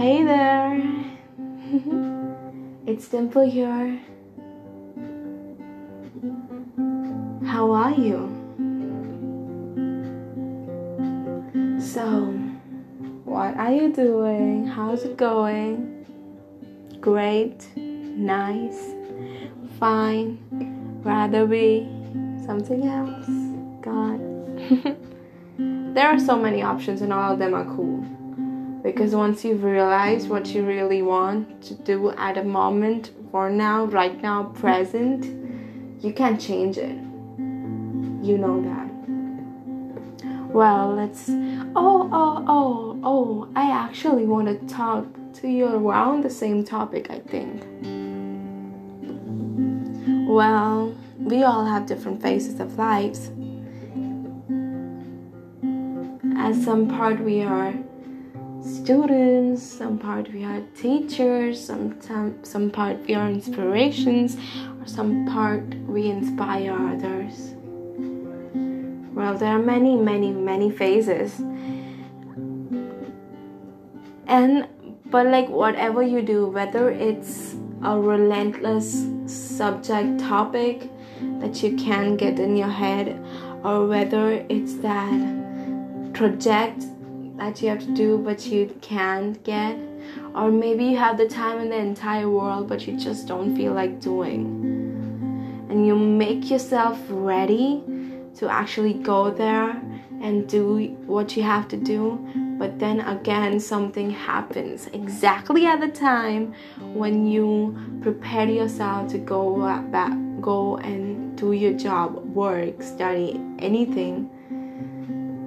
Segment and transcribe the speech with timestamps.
[0.00, 0.80] Hey there,
[2.86, 4.00] it's Dimple here.
[7.44, 8.28] How are you?
[11.80, 12.32] So,
[13.24, 14.66] what are you doing?
[14.66, 16.06] How's it going?
[17.00, 18.94] Great, nice,
[19.78, 20.38] fine,
[21.02, 21.88] rather be
[22.44, 23.26] something else.
[23.82, 24.20] God.
[25.94, 28.04] there are so many options, and all of them are cool.
[28.82, 33.84] Because once you've realized what you really want to do at a moment, for now,
[33.84, 35.24] right now, present,
[36.02, 36.96] you can't change it.
[38.26, 38.90] You know that.
[40.52, 41.28] Well, let's.
[41.28, 47.08] Oh, oh, oh, oh, I actually want to talk to you around the same topic,
[47.10, 47.62] I think.
[50.30, 53.32] Well, we all have different phases of lives.
[56.38, 57.74] At some part, we are
[58.62, 64.36] students, some part we are teachers, some, some, some part we are inspirations,
[64.78, 67.56] or some part we inspire others.
[69.12, 71.40] Well, there are many, many, many phases.
[74.28, 74.68] And,
[75.06, 80.90] but like whatever you do, whether it's a relentless subject topic
[81.40, 83.18] that you can't get in your head,
[83.64, 85.12] or whether it's that
[86.12, 86.84] project
[87.36, 89.78] that you have to do but you can't get,
[90.34, 93.72] or maybe you have the time in the entire world but you just don't feel
[93.72, 95.66] like doing.
[95.70, 97.82] And you make yourself ready
[98.36, 99.70] to actually go there
[100.22, 102.18] and do what you have to do,
[102.60, 106.54] but then again, something happens exactly at the time
[106.92, 109.56] when you prepare yourself to go
[109.90, 114.28] back, go and do your job, work, study, anything.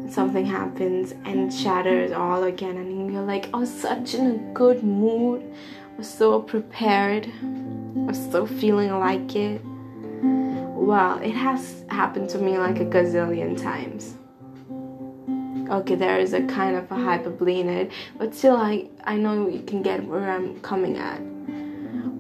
[0.10, 5.44] Something happens and shatters all again and you're like oh such in a good mood.
[6.00, 7.32] Was so prepared.
[7.44, 9.62] I was so feeling like it.
[9.64, 14.16] Well it has happened to me like a gazillion times
[15.74, 19.48] okay there is a kind of a hyperbole in it but still i i know
[19.48, 21.20] you can get where i'm coming at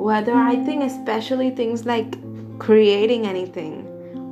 [0.09, 2.17] whether i think especially things like
[2.59, 3.75] creating anything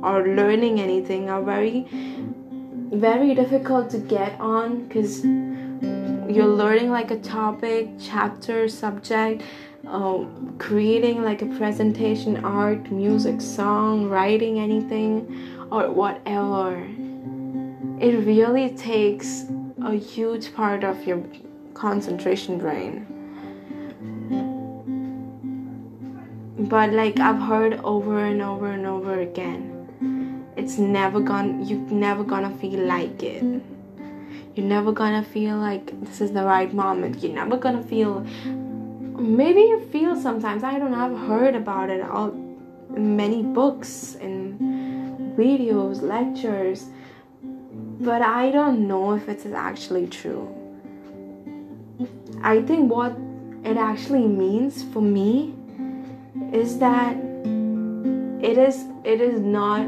[0.02, 1.86] or learning anything are very
[2.92, 5.24] very difficult to get on because
[6.28, 9.42] you're learning like a topic, chapter, subject,
[9.86, 16.86] um, creating like a presentation, art, music, song, writing anything, or whatever.
[18.00, 19.44] It really takes
[19.82, 21.22] a huge part of your
[21.74, 23.06] concentration brain.
[26.58, 29.78] But like I've heard over and over and over again
[30.56, 33.42] it's never gonna you're never gonna feel like it.
[34.54, 37.22] You're never gonna feel like this is the right moment.
[37.22, 38.26] You're never gonna feel
[39.22, 42.32] maybe you feel sometimes i don't know i've heard about it all
[42.90, 44.58] many books and
[45.36, 46.86] videos lectures
[48.02, 50.44] but i don't know if it's actually true.
[52.42, 53.16] I think what
[53.64, 55.54] it actually means for me
[56.52, 57.16] is that
[58.50, 59.86] it is it is not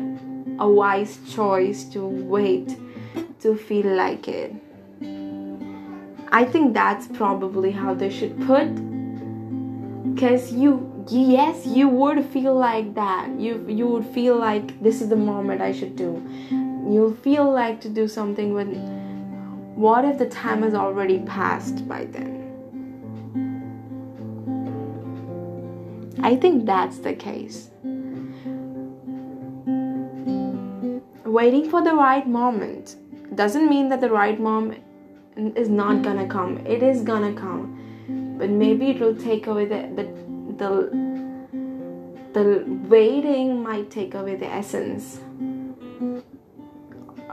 [0.61, 2.77] a wise choice to wait
[3.41, 4.55] to feel like it.
[6.31, 8.69] I think that's probably how they should put
[10.21, 10.73] cuz you
[11.09, 13.29] yes you would feel like that.
[13.47, 16.13] You you would feel like this is the moment I should do
[16.93, 18.75] you'll feel like to do something when
[19.75, 22.33] what if the time has already passed by then
[26.23, 27.71] I think that's the case
[31.35, 32.97] waiting for the right moment
[33.35, 34.83] doesn't mean that the right moment
[35.37, 36.59] is not gonna come.
[36.65, 40.05] It is gonna come, but maybe it will take away the the
[40.63, 40.75] the,
[42.37, 45.21] the waiting might take away the essence.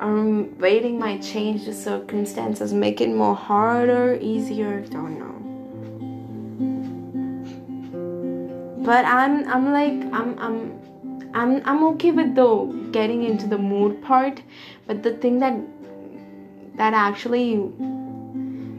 [0.01, 4.81] Um, waiting might change the circumstances, make it more harder, easier.
[4.81, 5.37] Don't know.
[8.83, 10.81] But I'm I'm like I'm I'm
[11.35, 12.47] I'm I'm okay with the
[12.91, 14.41] getting into the mood part,
[14.87, 15.53] but the thing that
[16.77, 17.71] that actually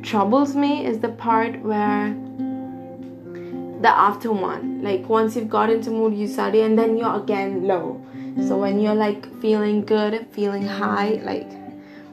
[0.02, 2.16] troubles me is the part where
[3.80, 4.82] the after one.
[4.82, 8.04] Like once you've got into mood, you study, and then you're again low.
[8.46, 11.50] So when you're like feeling good, feeling high, like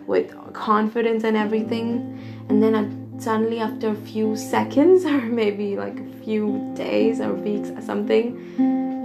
[0.05, 2.19] with confidence and everything,
[2.49, 7.69] and then suddenly after a few seconds or maybe like a few days or weeks
[7.69, 8.35] or something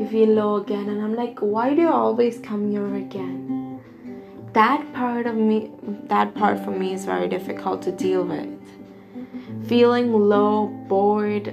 [0.00, 0.88] you feel low again.
[0.88, 3.80] And i'm like why do you always come here again?
[4.52, 5.70] That part of me
[6.08, 8.48] that part for me is very difficult to deal with.
[9.68, 11.48] Feeling low bored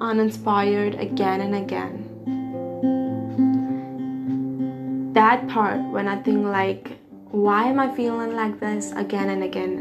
[0.00, 2.07] uninspired again and again
[5.20, 6.98] that part when i think like
[7.46, 9.74] why am i feeling like this again and again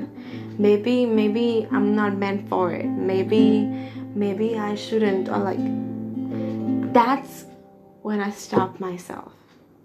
[0.58, 3.44] maybe maybe i'm not meant for it maybe
[4.16, 5.60] maybe i shouldn't or like
[6.94, 7.46] that's
[8.08, 9.34] when I stop myself.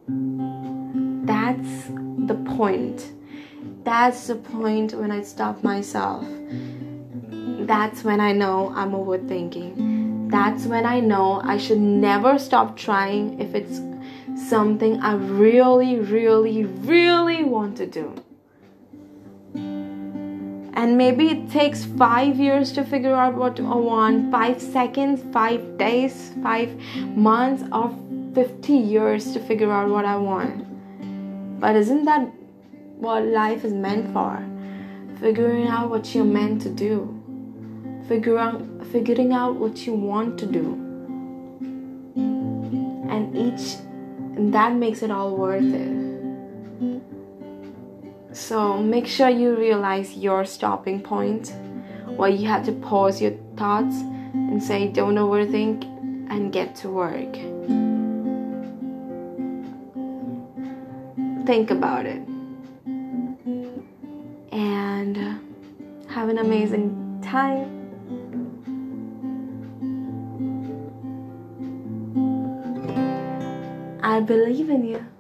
[0.06, 1.88] That's
[2.28, 3.10] the point.
[3.82, 6.25] That's the point when I stop myself.
[7.66, 10.31] That's when I know I'm overthinking.
[10.31, 13.81] That's when I know I should never stop trying if it's
[14.37, 18.14] something I really, really, really want to do.
[20.75, 25.79] And maybe it takes five years to figure out what I want, five seconds, five
[25.79, 26.75] days, five
[27.14, 27.96] months, or
[28.34, 31.61] 50 years to figure out what I want.
[31.61, 32.23] But isn't that
[32.96, 34.43] what life is meant for?
[35.20, 37.19] Figuring out what you're meant to do.
[38.08, 40.73] Figure out, figuring out what you want to do.
[42.17, 43.76] And each
[44.37, 46.12] and that makes it all worth it.
[48.34, 51.52] So make sure you realize your stopping point
[52.17, 53.96] where you have to pause your thoughts
[54.32, 55.84] and say, don't overthink
[56.31, 57.34] and get to work.
[61.46, 62.23] Think about it.
[64.52, 65.17] And
[66.08, 67.81] have an amazing time.
[74.12, 75.11] I believe in you.